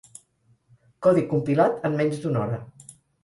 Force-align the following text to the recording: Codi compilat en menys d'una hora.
Codi 1.07 1.25
compilat 1.35 1.87
en 1.91 1.99
menys 2.01 2.19
d'una 2.25 2.43
hora. 2.47 2.59